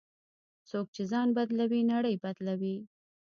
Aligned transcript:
څوک 0.69 0.87
چې 0.95 1.03
ځان 1.11 1.27
بدلوي، 1.37 1.81
نړۍ 1.93 2.15
بدلوي. 2.23 2.77